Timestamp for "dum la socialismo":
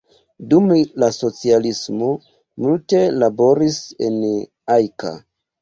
0.53-2.09